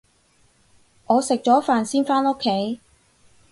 [1.05, 2.79] 我食咗飯先返屋企